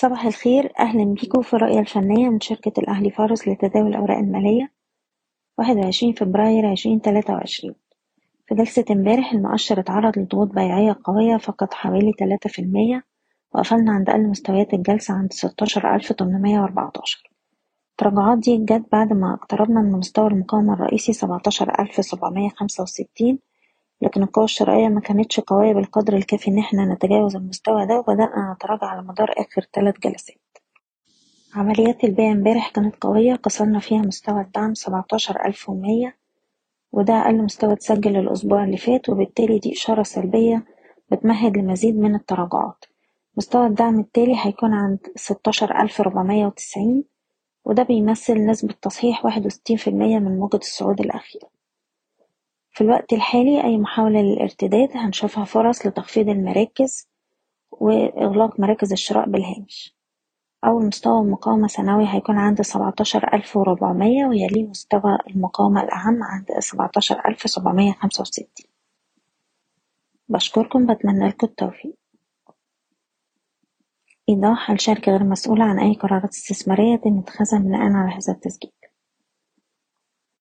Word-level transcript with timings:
صباح 0.00 0.26
الخير. 0.26 0.72
أهلا 0.78 1.04
بيكم 1.04 1.42
في 1.42 1.54
الرؤية 1.54 1.78
الفنية 1.80 2.28
من 2.28 2.40
شركة 2.40 2.72
الأهلي 2.80 3.10
فارس 3.10 3.48
لتداول 3.48 3.86
الأوراق 3.86 4.18
المالية. 4.18 4.72
واحد 5.58 5.76
وعشرين 5.76 6.12
فبراير 6.12 6.66
عشرين 6.66 7.00
تلاتة 7.00 7.32
وعشرين. 7.32 7.74
في 8.46 8.54
جلسة 8.54 8.84
امبارح 8.90 9.32
المؤشر 9.32 9.80
اتعرض 9.80 10.18
لضغوط 10.18 10.48
بيعية 10.48 10.96
قوية 11.04 11.36
فقد 11.36 11.74
حوالي 11.74 12.12
تلاتة 12.12 12.50
في 12.50 12.62
المية 12.62 13.04
وقفلنا 13.54 13.92
عند 13.92 14.10
أقل 14.10 14.28
مستويات 14.28 14.74
الجلسة 14.74 15.14
عند 15.14 15.32
ستاشر 15.32 15.94
ألف 15.94 16.12
تمنمية 16.12 16.60
وأربعتاشر. 16.60 17.30
التراجعات 17.90 18.38
دي 18.38 18.56
جت 18.56 18.84
بعد 18.92 19.12
ما 19.12 19.34
اقتربنا 19.34 19.80
من 19.80 19.92
مستوى 19.92 20.26
المقاومة 20.26 20.74
الرئيسي 20.74 21.12
سبعتاشر 21.12 21.80
ألف 21.80 22.04
سبعمية 22.04 22.48
خمسة 22.48 22.82
وستين 22.82 23.38
لكن 24.02 24.22
القوى 24.22 24.44
الشرائية 24.44 24.88
ما 24.88 25.00
كانتش 25.00 25.40
قوية 25.40 25.72
بالقدر 25.72 26.16
الكافي 26.16 26.48
إن 26.50 26.58
إحنا 26.58 26.84
نتجاوز 26.94 27.36
المستوى 27.36 27.86
ده 27.86 27.98
وبدأنا 27.98 28.52
نتراجع 28.56 28.86
على 28.86 29.02
مدار 29.02 29.34
آخر 29.36 29.62
تلات 29.72 29.98
جلسات. 30.00 30.36
عمليات 31.54 32.04
البيع 32.04 32.32
امبارح 32.32 32.70
كانت 32.70 32.94
قوية 33.00 33.34
كسرنا 33.34 33.78
فيها 33.78 33.98
مستوى 34.02 34.40
الدعم 34.40 34.74
سبعتاشر 34.74 35.44
ألف 35.46 35.68
ومية 35.68 36.16
وده 36.92 37.14
أقل 37.14 37.42
مستوى 37.42 37.72
اتسجل 37.72 38.16
الأسبوع 38.16 38.64
اللي 38.64 38.76
فات 38.76 39.08
وبالتالي 39.08 39.58
دي 39.58 39.72
إشارة 39.72 40.02
سلبية 40.02 40.64
بتمهد 41.12 41.56
لمزيد 41.56 41.98
من 41.98 42.14
التراجعات. 42.14 42.84
مستوى 43.36 43.66
الدعم 43.66 44.00
التالي 44.00 44.36
هيكون 44.38 44.74
عند 44.74 44.98
ستاشر 45.16 45.80
ألف 45.82 46.02
وتسعين 46.46 47.04
وده 47.64 47.82
بيمثل 47.82 48.46
نسبة 48.46 48.74
تصحيح 48.82 49.24
واحد 49.24 49.46
وستين 49.46 49.76
في 49.76 49.90
المية 49.90 50.18
من 50.18 50.38
موجة 50.38 50.56
الصعود 50.56 51.00
الأخيرة. 51.00 51.49
في 52.80 52.84
الوقت 52.86 53.12
الحالي 53.12 53.64
أي 53.64 53.78
محاولة 53.78 54.20
للارتداد 54.22 54.88
هنشوفها 54.96 55.44
فرص 55.44 55.86
لتخفيض 55.86 56.28
المراكز 56.28 57.08
وإغلاق 57.70 58.60
مراكز 58.60 58.92
الشراء 58.92 59.28
بالهامش. 59.28 59.96
أول 60.64 60.86
مستوى 60.86 61.24
مقاومة 61.24 61.66
سنوي 61.66 62.04
هيكون 62.08 62.38
عند 62.38 62.62
سبعتاشر 62.62 63.34
ألف 63.34 63.56
وربعمية 63.56 64.26
ويليه 64.26 64.66
مستوى 64.66 65.18
المقاومة 65.30 65.82
الأهم 65.82 66.22
عند 66.22 66.46
سبعتاشر 66.58 67.28
ألف 67.28 67.40
سبعمية 67.50 67.92
خمسة 67.92 68.22
وستين. 68.22 68.46
بشكركم 70.28 70.86
بتمنى 70.86 71.28
لكم 71.28 71.46
التوفيق. 71.46 71.94
إيضاح 74.28 74.70
الشركة 74.70 75.12
غير 75.12 75.24
مسؤولة 75.24 75.64
عن 75.64 75.78
أي 75.78 75.94
قرارات 75.94 76.30
استثمارية 76.30 76.94
يتم 76.94 77.18
اتخاذها 77.18 77.58
بناء 77.58 77.80
على 77.80 78.12
هذا 78.14 78.32
التسجيل. 78.32 78.72